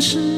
[0.00, 0.37] 是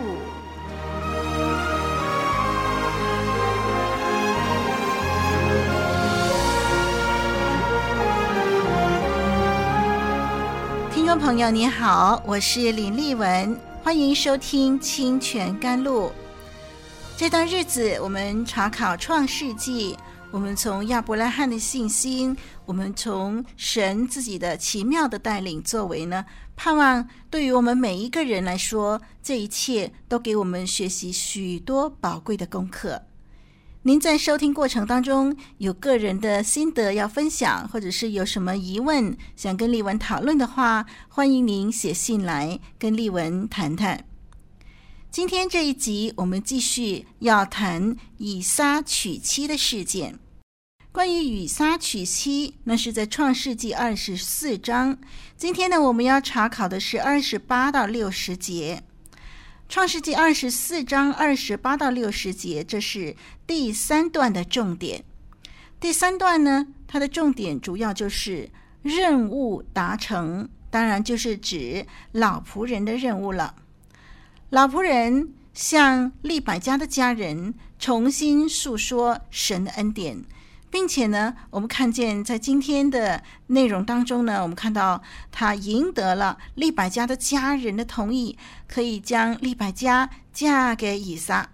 [11.21, 16.07] 朋友，你好，我是林丽文，欢迎收听《清泉甘露》。
[17.15, 19.95] 这段日子，我们查考创世纪，
[20.31, 32.99] 我们从亚伯拉罕的信心，我们从神自己的奇妙的带领作为呢，盼望对于我们每一个人来说，这一切都给我们学习许多宝贵的功课。
[33.83, 44.05] 您在收听过程当中有个人的心得要分享，或者是有什么疑问想跟丽文讨论的话，欢迎您写信来跟丽文谈谈。
[45.09, 50.19] 今天这一集我们继续要谈以撒娶妻的事件。
[50.91, 54.99] 关于以撒娶妻，那是在创世纪二十四章。
[55.35, 58.83] 今天呢，我们要查考的是二十八到六十节。
[59.71, 63.15] 创世纪二十四章二十八到六十节，这是
[63.47, 65.05] 第三段的重点。
[65.79, 68.49] 第三段呢，它的重点主要就是
[68.81, 73.55] 任务达成，当然就是指老仆人的任务了。
[74.49, 80.21] 老仆人向利百加的家人重新诉说神的恩典。
[80.71, 88.37] 并且呢，我们看见在今天的内容当中呢，我们看到他赢得了利百加的家人的同意，
[88.67, 91.49] 可以将利百加嫁给以撒。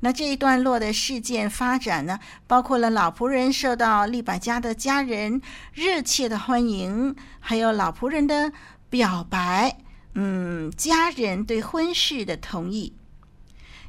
[0.00, 5.40] 那这一段落的事件发展呢，包括了老仆人受到利百加的家人
[5.72, 8.50] 热切的欢迎，还有老仆人的
[8.90, 9.76] 表白，
[10.14, 12.94] 嗯，家人对婚事的同意。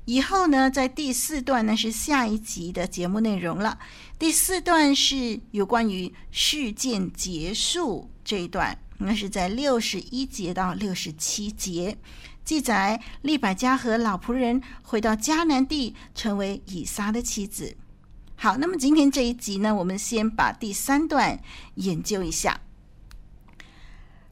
[0.05, 3.79] 以后呢，在第四段呢，是下一集的节目内容了。
[4.19, 11.97] 第四段是有关于事件结束这一段，那是在六十一节到六十七节，
[12.43, 17.75] 记载利百加和老仆人回到迦南地，成为以撒的妻子。
[18.35, 21.39] 好，那么今天这一集呢，我们先把第三段
[21.75, 22.59] 研究一下。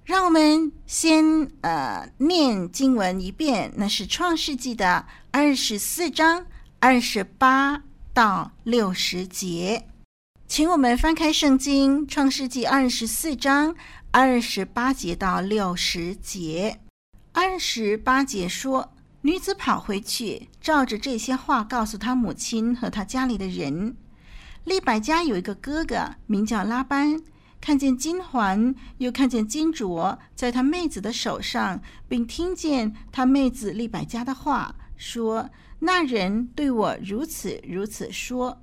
[0.04, 6.46] 让我们先呃念经文一遍，那是创世纪的二十四章
[6.80, 7.84] 二十八
[8.14, 9.88] 到六十节，
[10.46, 13.74] 请我们翻开圣经，创世纪二十四章
[14.12, 16.82] 二十八节到六十节。
[17.32, 23.96] 二十八节说，女子跑回去，照着这些话告诉她母亲和她家里的人。
[24.66, 27.22] 利百加有一个哥哥，名叫拉班。
[27.62, 31.80] 看见金环，又看见金镯在他妹子的手上，
[32.10, 35.50] 并听见他妹子利百加的话，说
[35.80, 38.62] ：“那人对我如此如此说。”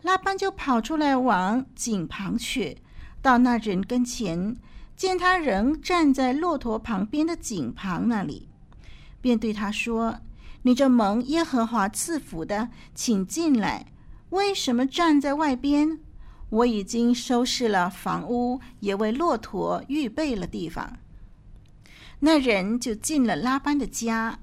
[0.00, 2.78] 拉班就跑出来往井旁去，
[3.20, 4.56] 到那人跟前，
[4.96, 8.48] 见他仍站在骆驼旁边的井旁那里，
[9.20, 10.20] 便对他说
[10.62, 13.84] ：“你这蒙耶和华赐福的，请进来。
[14.30, 16.00] 为什么站在外边？”
[16.50, 20.96] 我已经收拾了房屋，也为骆驼预备了地方。
[22.20, 24.38] 那人就进了拉班的家，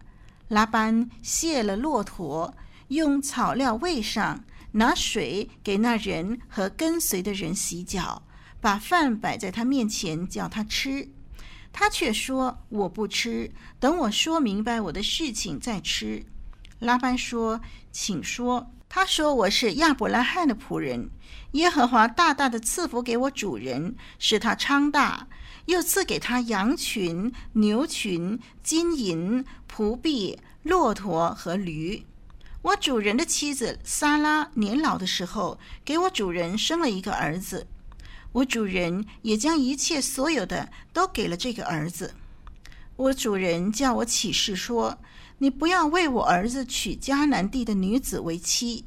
[0.47, 2.55] 拉班卸了骆驼，
[2.89, 4.43] 用草料喂上，
[4.73, 8.23] 拿水给那人和跟随的人洗脚，
[8.61, 11.09] 把饭摆在他面前叫他吃。
[11.73, 16.23] 他却说：“我不吃，等我说明白我的事情再吃。”
[16.79, 17.59] 拉班说
[17.91, 21.09] ：“请说。”他说：“我是亚伯拉罕的仆人，
[21.51, 25.27] 耶和华大大的赐福给我主人，使他昌大，
[25.65, 32.05] 又赐给他羊群、牛群、金银、仆婢、骆驼和驴。”
[32.63, 37.67] 我主人的妻子撒拉年老的时候，给我主人生了一个儿子。
[38.31, 42.15] 我主人也将一切所有的都给了这个儿子。
[42.95, 44.99] 我主人叫我起誓说
[45.39, 48.85] ：“你不要为我儿子娶迦南地的女子为妻，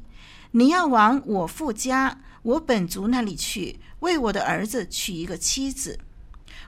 [0.51, 5.99] 你要往我父家、我本族那里去，为我的儿子娶一个妻子。”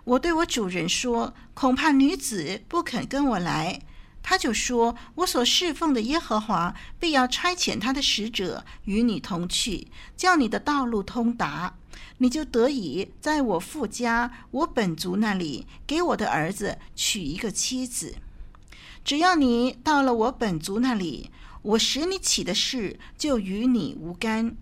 [0.04, 3.82] 我对我主人说：“恐怕女子不肯跟我来。”
[4.24, 11.76] 他就说：“我所侍奉的耶和华必要差遣他的使者与你同去，叫你的道路通达，
[12.20, 18.16] 你就得以在我父家、我本族那里给我的儿子娶一个妻子。
[19.04, 21.30] 只要你到了我本族那里，
[21.62, 24.56] 我使你起的事就与你无干。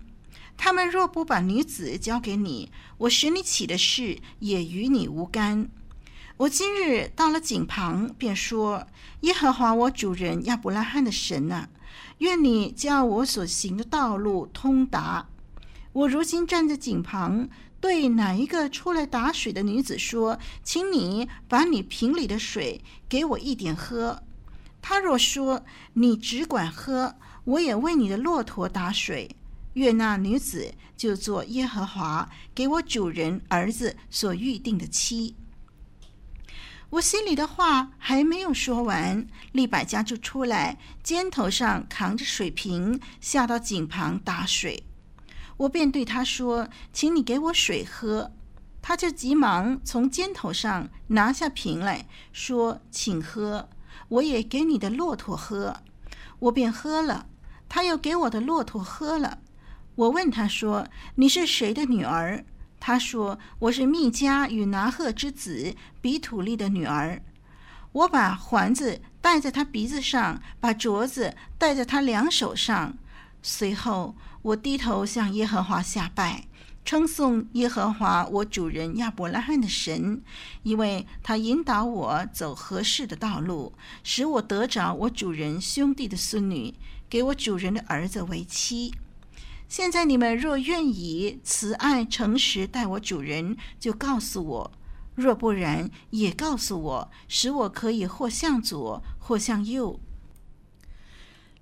[0.57, 5.69] 他们若不把女子交给你，我使你起的事也与你无干。”
[6.37, 8.87] 我今日到了井旁，便说
[9.21, 11.67] ：“耶和华我主人亚伯拉罕的神啊，
[12.19, 15.27] 愿你叫我所行的道路通达。
[15.91, 17.49] 我如今站在井旁，
[17.81, 24.23] 对哪一个出来打水的女子说：‘请你把你瓶里的水给我一点喝。’
[24.81, 29.35] 他若说：‘你只管喝，我也为你的骆驼打水。’
[29.73, 35.35] 愿那女子就做耶和华给我主人儿子所预定的妻。”
[36.91, 44.83] 我心里的话还没有说完，利百加就出来，肩头上扛着水瓶，下到井旁打水。
[45.57, 48.31] 我便对他说：“请你给我水喝。”
[48.81, 53.69] 他就急忙从肩头上拿下瓶来说：“请喝，
[54.09, 55.77] 我也给你的骆驼喝。”
[56.39, 57.25] 我便喝了，
[57.67, 59.39] 他又给我的骆驼喝了。
[59.95, 62.45] 我问他说：“你是谁的女儿？”
[62.79, 67.21] 他说：“我是密迦与拿鹤之子比土利的女儿。
[67.91, 72.97] 我把环子戴在他鼻子上，把镯子戴在他两手上。
[73.41, 76.45] 随后，我低头向耶和华下拜，
[76.89, 80.23] 称颂耶和华我主人亚伯拉罕的神，
[80.63, 86.73] 因为他引导我走合适的道路，使我得着我主人兄弟的孙女，
[87.07, 88.91] 给我主人的儿子为妻。”
[89.69, 94.71] 现在你们若愿以慈爱诚实待我主人，就告诉我；
[95.13, 99.99] 若不然，也告诉我，使我可以或向左，或向右。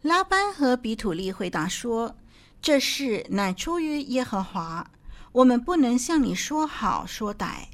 [0.04, 2.16] 拉班和比土利回答说
[2.64, 4.90] ：“这事乃出于耶和华，
[5.32, 7.68] 我们不能向你说好说歹。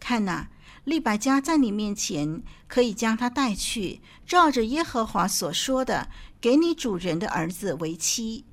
[0.00, 0.48] 看哪，
[0.84, 6.08] 利百加在你面前，可以将他带去，照着耶和华所说的，
[6.40, 8.44] 给你主人的儿子为妻。”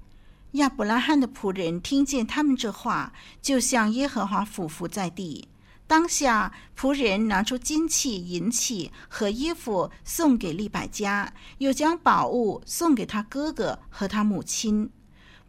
[0.53, 5.47] 亚伯拉罕的仆人听见他们这话，就向耶和华俯伏在地。
[5.87, 14.89] 当下，仆人拿出金器、银器和衣服送给利百加，又将宝物送给他哥哥和他母亲。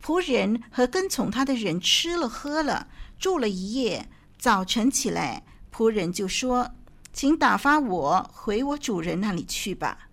[0.02, 4.09] 仆人和跟从他的人吃了喝了，住了一夜。
[4.37, 6.73] 早晨起来，仆人就说
[7.12, 10.09] ：“请打发我回我主人那里去吧。”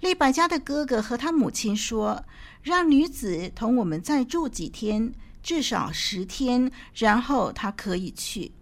[0.00, 2.24] 利百加的哥哥和他母亲说。
[2.64, 5.12] 让女子同我们再住几天，
[5.42, 8.52] 至少十天，然后她可以去。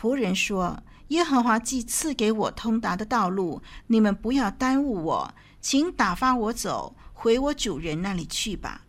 [0.00, 8.82] 仆人说：“耶和华既赐给我通达的道路，你们不要耽误我，请打发我走，回我主人那里去吧。”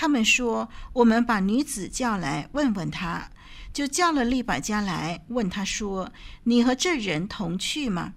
[0.00, 3.28] 他们说：“我们把女子叫来问问她。”
[3.74, 6.12] 就叫了利百加来问他说
[6.44, 8.14] ：“你和这人同去吗？”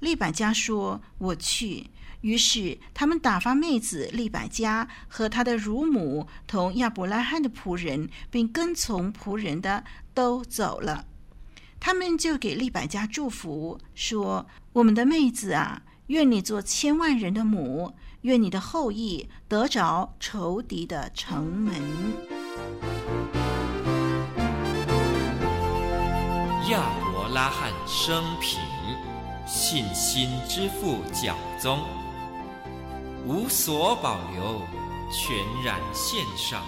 [0.00, 1.90] 利百加说：“我去。”
[2.22, 9.84] 于是他们打发妹子利百加和他的乳母同亚伯拉罕的仆人，并跟从仆人的
[10.14, 11.04] 都走了。
[11.78, 21.74] 他们就给利百加祝福，说：“我们的妹子啊，愿你做千万人的母，愿你的后裔得着仇敌的城门。”
[26.70, 28.60] 亚伯拉罕生平，
[29.46, 31.78] 信心之父教宗。
[33.26, 34.62] 无所保留，
[35.12, 36.62] 全然献上，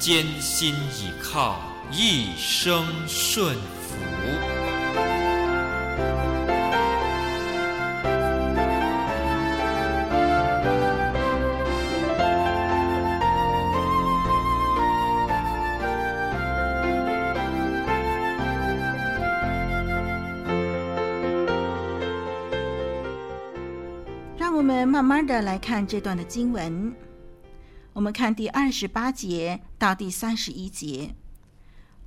[0.00, 1.60] 艰辛倚靠，
[1.92, 4.53] 一生顺服。
[24.54, 26.94] 我们慢慢的来看这段的经文。
[27.92, 31.12] 我们看第二十八节到第三十一节，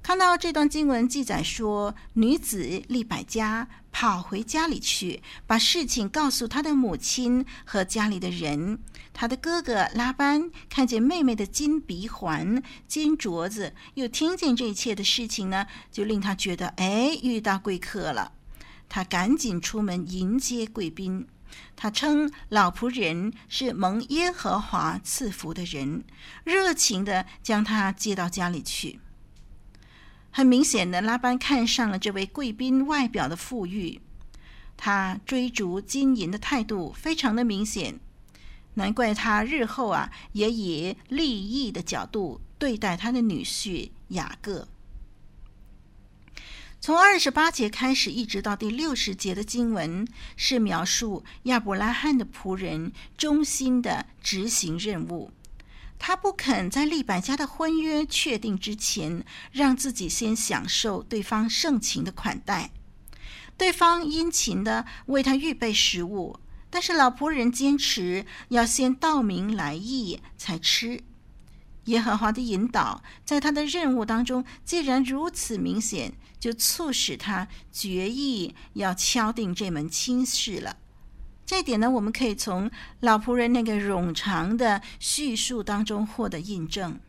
[0.02, 8.80] 看到这段经文记载说，女子利百家跑回家里去，把事情告诉她的母亲和家里的人。
[9.12, 18.32] 她的哥哥拉班看见妹妹的金鼻环、金镯子，又听见这一切的事情呢，就令他觉得，哎，遇到贵客了。
[18.88, 21.28] 他赶紧出门迎接贵宾。
[21.76, 26.04] 他称老仆人是蒙耶和华赐福的人，
[26.44, 29.00] 热情地将他接到家里去。
[30.32, 34.00] 很明显的，拉班看上了这位贵宾外表的富裕，
[34.76, 38.00] 他追逐金银的态度非常的明显。
[38.76, 44.68] 难怪他日后啊，也以利益的角度对待他的女婿雅各。
[46.88, 55.30] 从二十八节开始，一直到第六十节的经文，是描述亚伯拉罕的仆人忠心的执行任务。
[56.00, 62.72] 他不肯在利百加的婚约确定之前，让自己先享受对方盛情的款待。
[63.58, 66.40] 对方殷勤的为他预备食物。
[66.70, 71.04] 但是老仆人坚持要先道明来意才吃。
[71.88, 80.78] 耶和华的引导在他的任务当中，既然如此明显，就促使他决意要敲定这门亲事了。
[81.46, 87.00] 这一点呢，我们可以从老仆人那个冗长的叙述当中获得印证。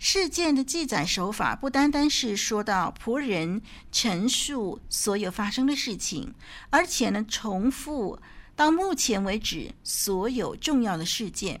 [0.00, 6.34] 事件的记载手法不单单是说到仆人陈述所有发生的事情，
[6.70, 8.18] 而且呢，重复
[8.56, 11.60] 到目前为止所有重要的事件。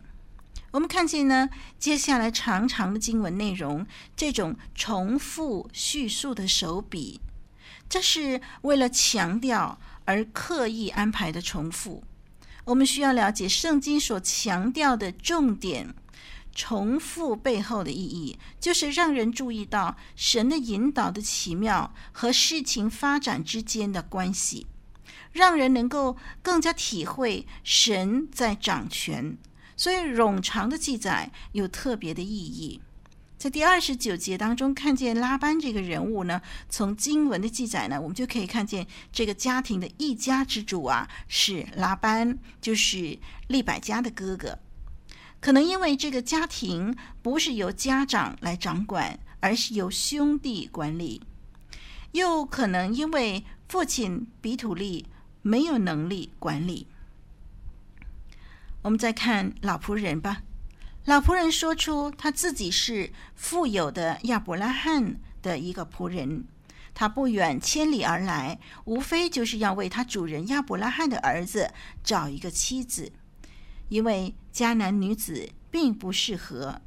[0.74, 7.20] 我们看见呢，接下来长长的经文内容，这种重复叙述的手笔，
[7.88, 12.02] 这是为了强调而刻意安排的重复。
[12.64, 15.94] 我们需要了解圣经所强调的重点。
[16.52, 24.66] 重复背后的意义，就是让人注意到神的引导的奇妙和事情发展之间的关系，
[25.30, 29.38] 让人能够更加体会神在掌权。
[29.76, 32.80] 所以冗长的记载有特别的意义。
[33.36, 36.40] 在第二十九节当中，看见拉班这个人物呢，
[36.70, 44.58] 从经文的记载呢，我们就可以看见这个家庭的一家之主啊，是拉班，就是利百家的哥哥。
[45.40, 51.20] 可能因为这个家庭不是由家长来掌管，而是由兄弟管理；
[52.12, 55.04] 又可能因为父亲比土利
[55.42, 56.86] 没有能力管理。
[58.84, 60.42] 我们再看老仆人吧。
[61.06, 66.44] 老仆人说出他自己是富有的亚伯拉罕的一个仆人，
[66.92, 71.72] 他不远千里而来，无非就是要为他主人亚伯拉罕的儿子
[72.02, 73.10] 找一个妻子。
[73.88, 76.82] 因为迦南女子并不适合，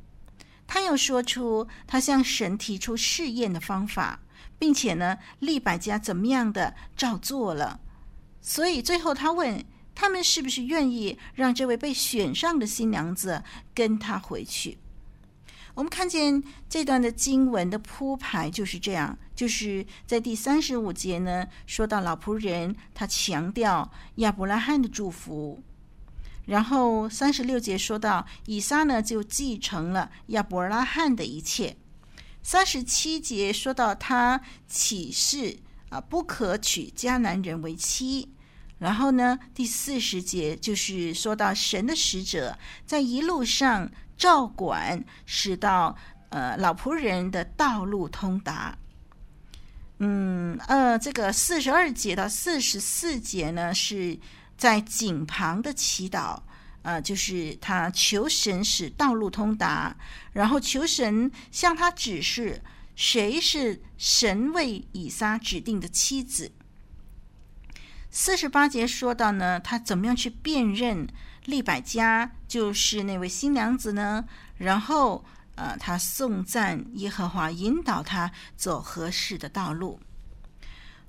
[0.67, 4.19] 他又说出他向神提出试验的方法，
[4.59, 7.79] 并且呢，利百加怎么样的照做了，
[8.39, 9.65] 所以最后他问
[9.99, 14.77] 他们是不是愿意让这位被选上的新娘子跟他回去。
[15.73, 25.63] 我们看见这段的经文的铺排就是这样，就是在第三十五节呢，说到老仆人，他强调亚伯拉罕的祝福。
[26.45, 31.75] 然后三十六节说到，以撒呢就继承了亚伯拉罕的一切。
[32.43, 35.57] 三十七节说到他起誓
[35.89, 38.29] 啊，不可娶迦南人为妻。
[38.79, 45.95] 然后呢，第四十节就是说到神的使者在一路上照管，使到
[46.29, 48.77] 呃老仆人的道路通达。
[49.99, 54.19] 嗯呃，这个四十二节到四十四节呢是。
[54.57, 56.41] 在井旁的祈祷，
[56.81, 59.95] 呃，就是他求神使道路通达，
[60.33, 62.59] 然后求神向他指示
[62.95, 66.51] 谁是神为以撒指定的妻子。
[68.19, 71.07] 四十八节说到呢，他怎么样去辨认
[71.45, 74.25] 利百加就是那位新娘子呢？
[74.57, 79.99] 然后，呃，他颂赞耶和华引导他走合适的道路。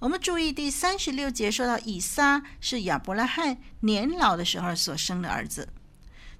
[0.00, 5.70] 我们注意第三十六节说到，以撒是亚伯拉罕年老的时候所生的儿子。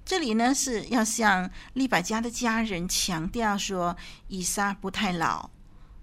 [0.05, 3.97] 这里呢是要向利百加的家人强调说，
[4.27, 5.49] 以撒不太老。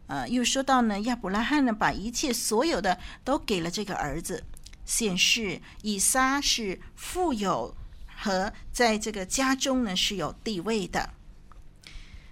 [0.08, 4.44] 呃，又说到呢，亚伯拉罕呢把一切所有的都给了这个儿子，
[4.86, 7.76] 显示以撒是富有
[8.16, 11.10] 和在这个家中呢是有地位的。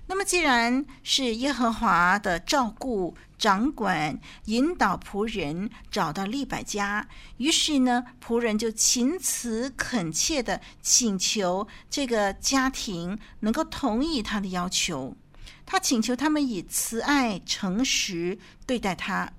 [0.06, 7.08] 那么，既然是耶和华的照顾、掌管、引导仆人找到利百家，
[7.38, 15.16] 于是呢，仆人就勤辞恳切地请求这个家庭能够同意他的要求。
[15.64, 19.32] 他请求他们以慈爱、诚实对待他。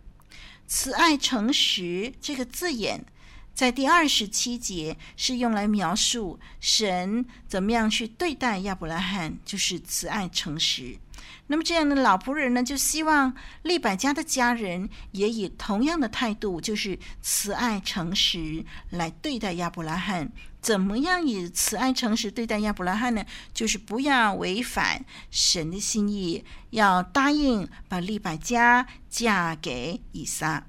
[0.67, 3.05] 慈爱、诚实这个字眼，
[3.55, 10.99] 在第二十七节是用来描述神怎么样去对待亚伯拉罕，就是慈爱诚实。
[11.47, 13.33] 那么这样的老仆人呢，就希望
[13.63, 20.31] 利百加的家人也以同样的态度，就是慈爱诚实来对待亚伯拉罕。
[20.59, 23.23] 怎么样以慈爱诚实对待亚伯拉罕呢？
[23.53, 30.65] 就是不要违反神的心意，要答应把利百加嫁给以撒。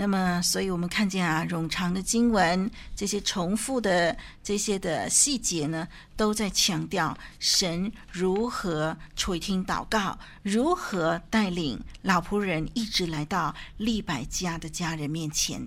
[0.00, 15.66] 那么，所以我们看见啊，冗长的经文，这些重复的这些的细节呢，都在强调神如何垂听祷告，如何带领老仆人一直来到利百加的家人面前。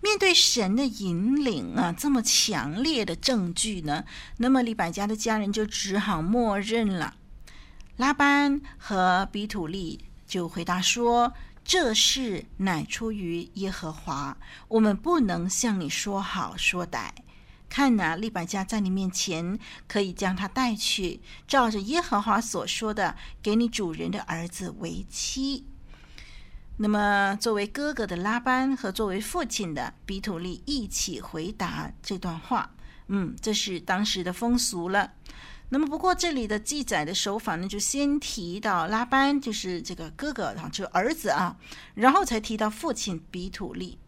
[0.00, 4.04] 面对神的引领啊，这么强烈的证据呢，
[4.36, 7.14] 那么利百加的家人就只好默认了。
[7.96, 11.32] 拉班和比土利就回答说。
[11.64, 14.36] 这事乃出于耶和华，
[14.68, 17.10] 我们不能向你说好说歹。
[17.70, 25.64] 看哪，利百加在你面前，可以将他带去，照着耶和华所说的，给你主人的儿子为妻。
[26.76, 32.74] 那么，作为哥哥的拉班和作为父亲的比土利一起回答这段话。
[33.08, 35.12] 嗯，这是当时的风俗了。
[35.74, 41.56] 那么，不过这里的记载的手法呢，就先提到拉班，就是这个哥哥啊，就儿子啊，
[41.96, 43.98] 然后才提到父亲比土利。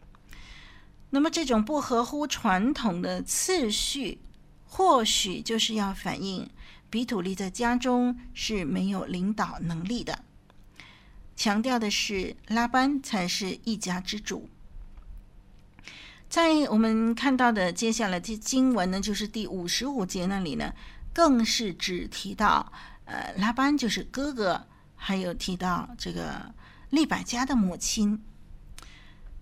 [1.09, 4.21] 那么，这种不合乎传统的次序，
[4.65, 6.49] 或许就是要反映
[6.89, 10.23] 比土利在家中是没有领导能力的，
[11.35, 14.47] 强调的是拉班才是一家之主。
[16.29, 20.73] 在我们看到的接下来这经文呢，就是第五十五节那里呢。
[21.17, 22.71] 更是只提到，
[23.05, 26.53] 呃，拉班就是哥哥，还有提到这个
[26.91, 28.23] 利百加的母亲。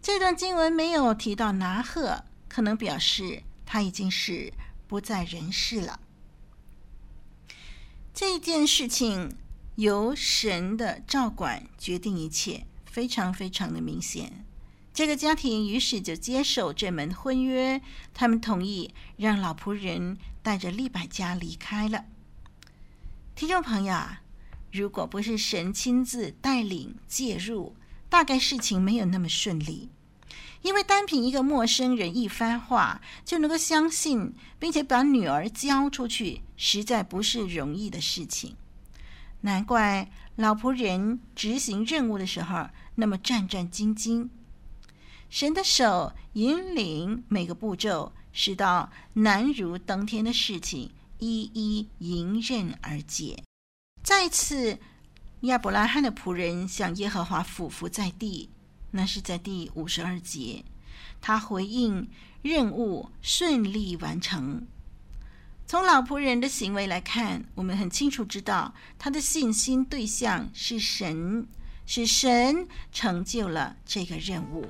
[0.01, 4.53] 这段经文没有提到拿鹤，可能表示他已经是
[4.87, 5.99] 不在人世了。
[8.13, 9.35] 这件事情
[9.75, 14.45] 由神的照管决定一切，非常非常的明显。
[14.93, 17.81] 这个家庭于是就接受这门婚约，
[18.13, 22.05] 他们同意让老仆人带着利百加离开了。
[23.33, 24.21] 听众朋友啊，
[24.71, 27.75] 如果不是神亲自带领介入，
[28.09, 29.89] 大概事情没有那么顺利。
[30.61, 38.55] 因为单凭一个陌生人一番话就能够相信，并且把女儿交出去，实在不是容易的事情。
[39.41, 44.29] 难怪老仆人执行任务的时候那么战战兢兢。
[45.27, 53.41] 神的手引领每个步骤，使到难如登天的事情一一迎刃而解。
[54.03, 54.77] 再次，
[55.41, 58.49] 亚伯拉罕的仆人向耶和华俯伏在地，
[58.91, 60.65] 那是在第五十二节。
[61.21, 62.07] 他回应
[62.41, 64.67] 任务顺利完成。
[65.65, 71.47] 从老仆人的行为来看，我们很清楚知道他的信心对象是神，
[71.85, 74.67] 是神成就了这个任务。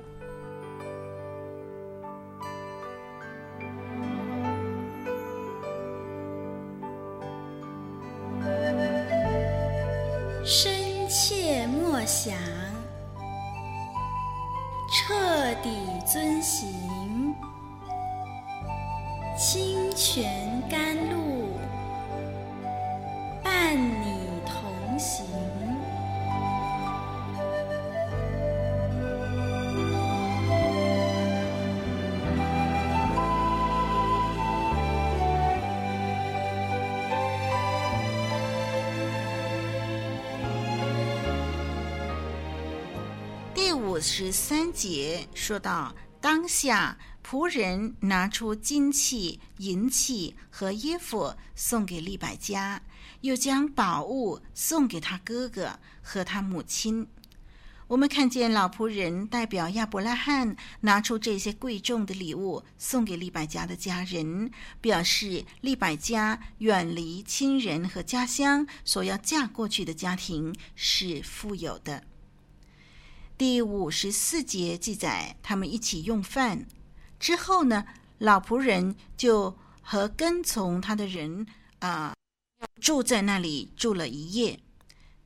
[10.48, 10.72] 深
[11.08, 12.32] 切默想，
[14.92, 15.12] 彻
[15.60, 15.68] 底
[16.06, 17.34] 遵行，
[19.36, 21.25] 清泉甘露，
[43.86, 52.82] 五十三节说到，当下仆人拿出金器、银器和衣服送给利百加，
[53.20, 57.06] 又将宝物送给他哥哥和他母亲。
[57.86, 72.02] 我们看见老仆人代表亚伯拉罕拿出这些贵重的礼物送给利百加的家人，表示利百加远离亲人和家乡，所要嫁过去的家庭是富有的。
[73.38, 76.66] 第五十四节记载，他们一起用饭
[77.20, 77.84] 之后呢，
[78.16, 81.46] 老仆人就和跟从他的人
[81.80, 82.14] 啊、
[82.80, 84.58] 住在那里住了一夜。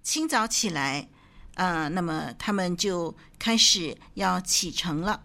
[0.03, 1.09] 清早起来，
[1.55, 5.23] 呃，那么他们就开始要启程了。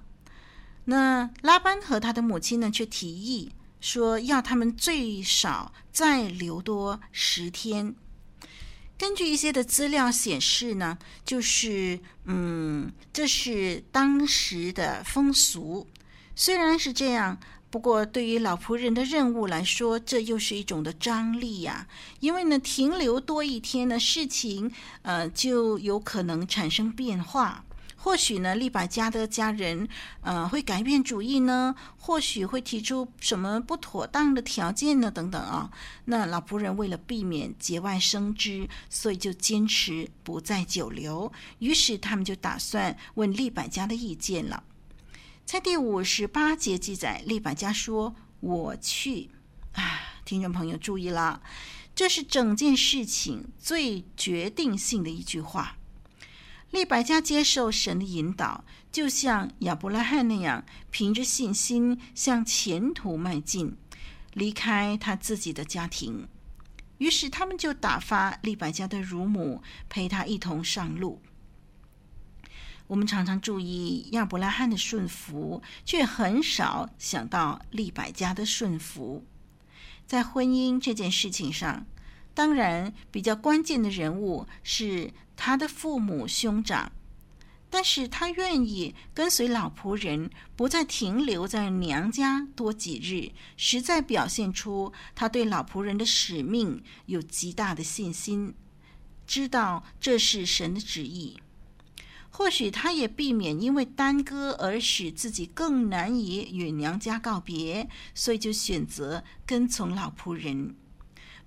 [0.84, 7.95] 那拉班和他的母亲呢，却提议说要他们最少再留多十天。
[8.98, 15.86] 根据一些的资料显示呢，就是嗯，这是当时的风俗。
[16.34, 17.38] 虽然是这样，
[17.70, 21.88] 不过对于老仆人的任务来说，这又是一种的张力呀。
[22.22, 27.64] 因为呢，停留多一天呢，事情呃就有可能产生变化。
[28.06, 29.89] 或许呢，利百加的家人
[30.22, 35.72] 呃会改变主意呢，或许会提出什么不妥当的条件呢，等等啊。
[36.06, 41.34] 那老仆人为了避免节外生枝，所以就坚持不再久留。
[41.58, 44.63] 于是他们就打算问利百加的意见了。
[45.44, 49.32] 在第五十八节记载，利百加说：“我去。”
[49.74, 51.41] 啊，听众朋友注意了，
[51.96, 55.78] 这是整件事情最决定性的一句话。
[56.76, 63.78] 利百加接受神的引导，就像亚伯拉罕那样，凭着信心向前途迈进，
[64.34, 66.28] 离开他自己的家庭。
[66.98, 71.22] 于是他们就打发利百加的乳母陪他一同上路。
[72.88, 79.26] 我们常常注意亚伯拉罕的顺服，却很少想到利百加的顺服。
[80.06, 81.86] 在婚姻这件事情上，
[82.36, 85.12] 当然比较关键的人物是。
[85.38, 86.93] 他的父母兄长，
[87.69, 98.56] 但是他愿意跟随老仆人，不再停留在娘家多几日，实在表现出他对老仆人的使命有极大的信心，
[99.28, 101.38] 知道这是神的旨意。
[102.30, 110.78] 或许他也避免因为耽搁而使自己更难以与娘家告别，所以就选择跟从老仆人。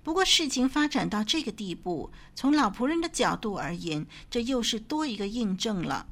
[0.09, 6.07] 不过事情发展到这个地步，从老仆人的角度而言，这又是多一个印证了，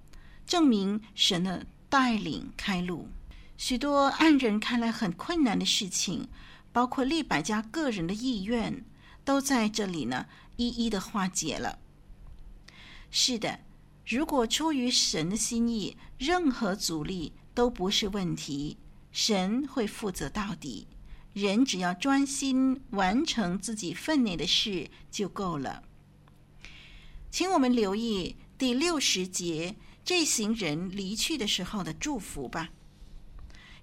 [0.46, 3.10] 证明神的带领开路。
[3.58, 6.28] 许多按人看来很困难的事情，
[6.72, 8.86] 包括利百家个人的意愿，
[9.26, 11.80] 都在这里呢一一的化解了。
[13.10, 13.62] 是的，
[14.06, 18.78] 如果出于神的心意，任何阻力都不是问题，
[19.12, 20.86] 神会负责到底。
[21.38, 25.84] 人只要专心完成自己分内的事就够了。
[27.30, 32.70] 请我们留意第六十节这行人离去的时候的祝福吧。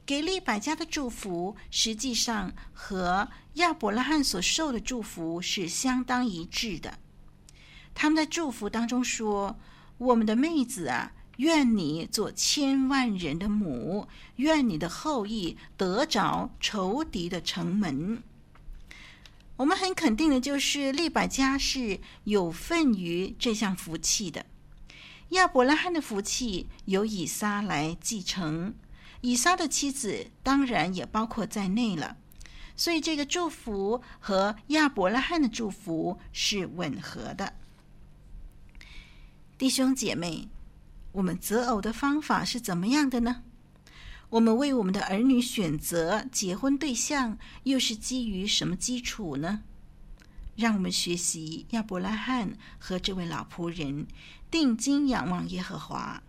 [0.04, 6.98] 给利百加的祝福实际上和亚伯拉罕所受的祝福是相当一致的。
[7.94, 9.56] 他们在祝福当中说
[9.98, 18.22] ：“我们的妹子啊。”愿你做千万人的母，愿你的后裔得着仇敌的城门。
[19.56, 24.46] 我们很肯定的就是利百加是有份于这项福气的。
[25.30, 28.74] 亚伯拉罕的福气由以撒来继承，
[29.20, 32.16] 以撒的妻子当然也包括在内了。
[32.76, 37.54] 所以这个祝福和亚伯拉罕的祝福是吻合的。
[39.58, 40.48] 弟兄姐妹。
[41.14, 43.42] 我们择偶的方法是怎么样的呢？
[44.30, 49.62] 我们为我们的儿女选择结婚对象，又是基于什么基础呢？
[50.56, 54.08] 让我们学习亚伯拉罕和这位老仆人，
[54.50, 56.20] 定睛仰望耶和华。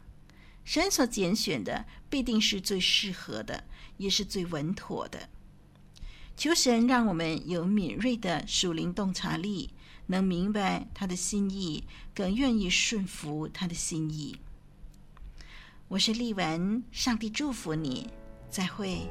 [0.64, 3.64] 神所拣选的必定是最适合的，
[3.98, 5.30] 也是最稳妥的。
[6.38, 9.72] 求神让我们有敏锐的属灵洞察力，
[10.08, 14.38] 能明白他的心意，更愿意顺服他的心意。
[15.88, 18.10] 我是丽文，上帝祝福你，
[18.50, 19.08] 再会。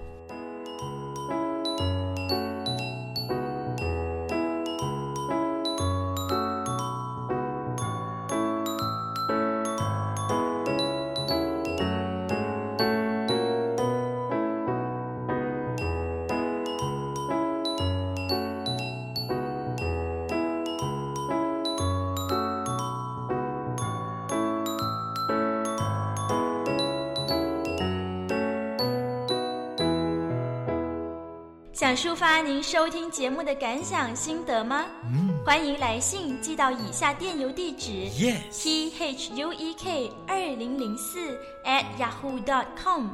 [31.85, 34.87] 想抒发您收听节目的感想心得吗？
[35.03, 43.09] 嗯，欢迎来信寄到以下电邮地址：yes，t h u e k 二零零四 at yahoo dot com。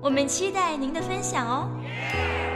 [0.00, 1.68] 我们期待您的分享哦。
[1.84, 2.55] Yeah!